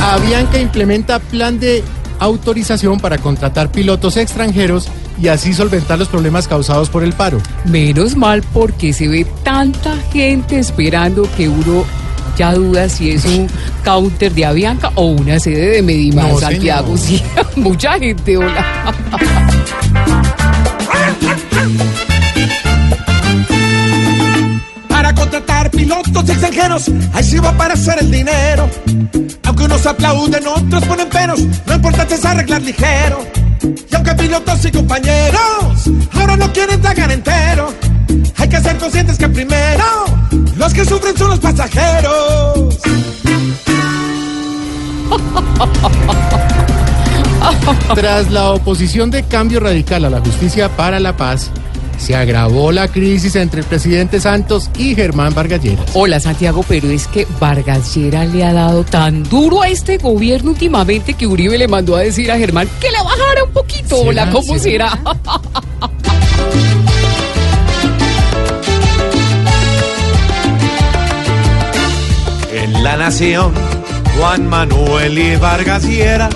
Avianca 0.00 0.58
implementa 0.58 1.18
plan 1.18 1.58
de 1.58 1.82
autorización 2.20 3.00
para 3.00 3.18
contratar 3.18 3.70
pilotos 3.70 4.16
extranjeros 4.16 4.88
y 5.20 5.28
así 5.28 5.52
solventar 5.54 5.98
los 5.98 6.08
problemas 6.08 6.48
causados 6.48 6.88
por 6.90 7.02
el 7.02 7.12
paro. 7.12 7.40
Menos 7.64 8.16
mal 8.16 8.42
porque 8.52 8.92
se 8.92 9.08
ve 9.08 9.26
tanta 9.42 9.96
gente 10.12 10.58
esperando 10.58 11.28
que 11.36 11.48
uno 11.48 11.84
ya 12.36 12.52
duda 12.54 12.88
si 12.88 13.10
es 13.10 13.24
un 13.24 13.48
counter 13.84 14.32
de 14.32 14.44
Avianca 14.44 14.90
o 14.96 15.06
una 15.06 15.38
sede 15.38 15.70
de 15.70 15.82
Medimar, 15.82 16.32
No, 16.32 16.40
Santiago. 16.40 16.96
Sí, 16.98 17.22
mucha 17.56 17.98
gente, 17.98 18.36
hola. 18.36 18.92
Pilotos 25.84 26.30
extranjeros, 26.30 26.90
ahí 27.12 27.22
sí 27.22 27.38
va 27.38 27.48
a 27.48 27.52
aparecer 27.52 27.98
el 28.00 28.10
dinero. 28.10 28.68
Aunque 29.44 29.64
unos 29.64 29.84
aplauden, 29.84 30.46
otros 30.46 30.84
ponen 30.84 31.08
peros, 31.10 31.40
lo 31.66 31.74
importante 31.74 32.14
es 32.14 32.24
arreglar 32.24 32.62
ligero. 32.62 33.18
Y 33.62 33.94
aunque 33.94 34.14
pilotos 34.14 34.64
y 34.64 34.70
compañeros 34.70 35.90
ahora 36.12 36.36
no 36.38 36.50
quieren 36.52 36.80
tragar 36.80 37.12
entero, 37.12 37.72
hay 38.36 38.48
que 38.48 38.60
ser 38.60 38.78
conscientes 38.78 39.18
que 39.18 39.28
primero 39.28 39.84
los 40.56 40.72
que 40.72 40.86
sufren 40.86 41.16
son 41.16 41.30
los 41.30 41.38
pasajeros. 41.38 42.78
Tras 47.94 48.30
la 48.30 48.52
oposición 48.52 49.10
de 49.10 49.22
cambio 49.24 49.60
radical 49.60 50.06
a 50.06 50.10
la 50.10 50.20
justicia 50.20 50.70
para 50.70 50.98
la 50.98 51.14
paz, 51.16 51.50
se 51.98 52.14
agravó 52.14 52.72
la 52.72 52.88
crisis 52.88 53.36
entre 53.36 53.60
el 53.60 53.66
presidente 53.66 54.20
Santos 54.20 54.70
y 54.78 54.94
Germán 54.94 55.34
Vargas 55.34 55.62
Lleras. 55.62 55.86
Hola 55.94 56.20
Santiago, 56.20 56.64
pero 56.66 56.88
es 56.90 57.06
que 57.06 57.26
Vargas 57.40 57.94
Lleras 57.94 58.28
le 58.32 58.44
ha 58.44 58.52
dado 58.52 58.84
tan 58.84 59.22
duro 59.24 59.62
a 59.62 59.68
este 59.68 59.98
gobierno 59.98 60.50
últimamente 60.50 61.14
que 61.14 61.26
Uribe 61.26 61.58
le 61.58 61.68
mandó 61.68 61.96
a 61.96 62.00
decir 62.00 62.30
a 62.30 62.38
Germán 62.38 62.68
que 62.80 62.90
le 62.90 62.98
bajara 62.98 63.44
un 63.44 63.52
poquito. 63.52 63.96
¿Será? 63.96 64.08
Hola, 64.08 64.30
¿cómo 64.30 64.58
¿Será? 64.58 64.90
será? 64.90 65.00
En 72.52 72.82
la 72.84 72.96
nación, 72.96 73.52
Juan 74.16 74.48
Manuel 74.48 75.18
y 75.18 75.36
Vargas 75.36 75.84
Lleras 75.84 76.34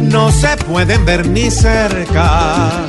no 0.00 0.30
se 0.32 0.56
pueden 0.56 1.04
ver 1.04 1.26
ni 1.28 1.50
cerca. 1.50 2.86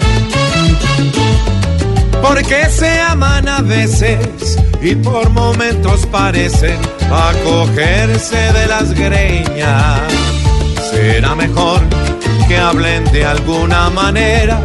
Porque 2.34 2.68
se 2.68 3.00
aman 3.00 3.48
a 3.48 3.62
veces 3.62 4.58
y 4.82 4.96
por 4.96 5.30
momentos 5.30 6.04
parecen 6.08 6.80
acogerse 7.12 8.52
de 8.54 8.66
las 8.66 8.92
greñas. 8.92 10.02
Será 10.90 11.36
mejor 11.36 11.80
que 12.48 12.58
hablen 12.58 13.04
de 13.12 13.24
alguna 13.24 13.92
manera 13.92 14.60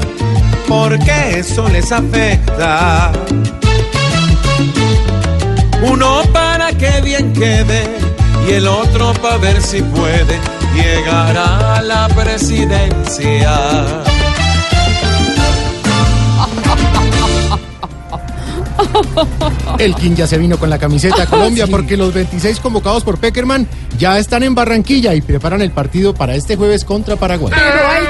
porque 0.67 1.41
eso 1.41 1.69
les 1.69 1.93
afecta. 1.93 3.13
Uno 5.83 6.23
para 6.33 6.73
que 6.73 7.03
bien 7.03 7.35
quede 7.35 7.85
y 8.49 8.53
el 8.53 8.67
otro 8.67 9.13
para 9.21 9.37
ver 9.37 9.61
si 9.61 9.83
puede 9.83 10.39
llegar 10.75 11.37
a 11.37 11.83
la 11.83 12.09
presidencia. 12.09 14.18
Elkin 19.79 20.17
ya 20.17 20.27
se 20.27 20.39
vino 20.39 20.59
con 20.59 20.71
la 20.71 20.79
camiseta 20.79 21.23
a 21.23 21.27
Colombia 21.27 21.67
Sí. 21.67 21.71
porque 21.71 21.97
los 21.97 22.13
26 22.15 22.61
convocados 22.61 23.05
por 23.05 23.19
Peckerman 23.19 23.67
ya 23.99 24.19
están 24.19 24.43
en 24.43 24.55
Barranquilla 24.55 25.15
y 25.15 25.21
preparan 25.21 25.61
el 25.61 25.71
partido 25.71 26.15
para 26.15 26.35
este 26.35 26.57
jueves 26.57 26.85
contra 26.85 27.17
Paraguay. 27.17 27.53
Pero 27.55 27.89
hay, 27.89 28.05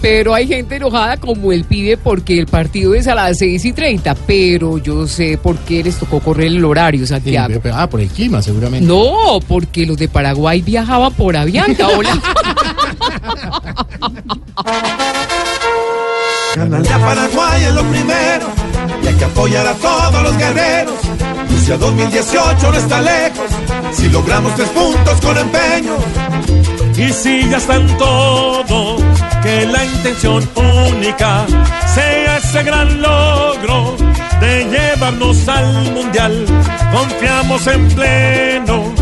pero 0.00 0.34
hay 0.34 0.46
gente 0.48 0.76
enojada 0.76 1.16
como 1.16 1.52
él 1.52 1.64
pide 1.64 1.96
porque 1.96 2.38
el 2.38 2.46
partido 2.46 2.94
es 2.94 3.06
a 3.08 3.14
las 3.14 3.38
6 3.38 3.64
y 3.64 3.72
30. 3.72 4.14
Pero 4.26 4.78
yo 4.78 5.06
sé 5.06 5.38
por 5.38 5.56
qué 5.58 5.82
les 5.84 5.96
tocó 5.96 6.20
correr 6.20 6.48
el 6.48 6.64
horario, 6.64 7.06
Santiago. 7.06 7.60
Ah, 7.72 7.88
por 7.88 8.00
el 8.00 8.08
clima 8.08 8.42
seguramente. 8.42 8.86
No, 8.86 9.38
porque 9.46 9.86
los 9.86 9.96
de 9.96 10.08
Paraguay 10.08 10.60
viajaban 10.62 11.12
por 11.14 11.36
Avianca. 11.36 11.86
Hola. 11.88 12.20
Ganarle 16.56 16.88
a 16.92 16.98
Paraguay 16.98 17.64
es 17.64 17.74
lo 17.74 17.84
primero 17.84 18.61
que 19.22 19.26
apoyar 19.26 19.66
a 19.66 19.74
todos 19.74 20.22
los 20.22 20.36
guerreros. 20.36 20.98
Rusia 21.48 21.76
2018 21.76 22.72
no 22.72 22.76
está 22.76 23.00
lejos 23.00 23.50
si 23.92 24.08
logramos 24.08 24.52
tres 24.56 24.68
puntos 24.70 25.20
con 25.20 25.38
empeño. 25.38 25.96
Y 26.96 27.12
si 27.12 27.48
ya 27.48 27.58
están 27.58 27.86
todos, 27.98 29.02
que 29.42 29.66
la 29.66 29.84
intención 29.84 30.48
única 30.56 31.46
sea 31.94 32.38
ese 32.38 32.62
gran 32.64 33.00
logro 33.00 33.96
de 34.40 34.64
llevarnos 34.64 35.48
al 35.48 35.92
mundial. 35.92 36.44
Confiamos 36.92 37.66
en 37.68 37.88
pleno 37.90 38.92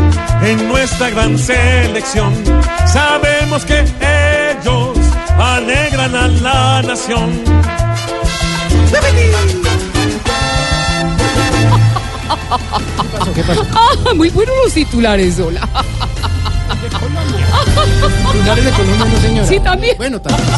en 0.43 0.69
nuestra 0.69 1.09
gran 1.11 1.39
selección. 1.39 2.35
Sabemos 2.87 3.65
que 3.65 3.85
ellos 4.61 4.99
alegran 5.39 6.15
a 6.15 6.29
la 6.29 6.83
nación. 6.83 7.31
¿Qué 13.35 13.43
pasó? 13.43 13.67
Ah, 13.75 14.15
muy 14.15 14.31
buenos 14.31 14.55
los 14.65 14.73
titulares, 14.75 15.39
hola. 15.39 15.69
Titulares 18.33 18.65
de 18.65 18.71
Colombia, 18.73 19.05
no 19.05 19.21
señora. 19.21 19.47
Sí, 19.49 19.61
también. 19.61 19.97
Bueno, 19.97 20.21
también. 20.21 20.49